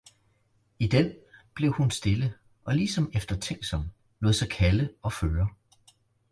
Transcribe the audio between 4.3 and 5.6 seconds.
sig kalde og føre